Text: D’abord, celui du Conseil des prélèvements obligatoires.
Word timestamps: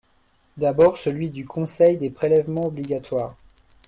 D’abord, 0.57 0.97
celui 0.97 1.29
du 1.29 1.45
Conseil 1.45 1.97
des 1.97 2.09
prélèvements 2.09 2.65
obligatoires. 2.65 3.35